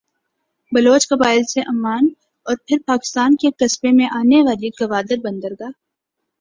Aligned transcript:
بلوچ 0.71 1.07
قبائل 1.07 1.43
سے 1.43 1.61
عمان 1.67 2.07
اور 2.45 2.55
پھر 2.67 2.77
پاکستان 2.87 3.35
کے 3.35 3.49
قبضے 3.51 3.91
میں 3.91 4.07
آنے 4.11 4.41
والی 4.41 4.69
گوادربندرگاہ 4.81 5.71